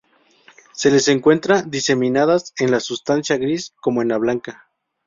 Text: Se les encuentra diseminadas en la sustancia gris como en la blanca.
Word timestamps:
Se 0.73 0.89
les 0.89 1.07
encuentra 1.09 1.61
diseminadas 1.61 2.55
en 2.57 2.71
la 2.71 2.79
sustancia 2.79 3.37
gris 3.37 3.71
como 3.79 4.01
en 4.01 4.07
la 4.07 4.17
blanca. 4.17 4.67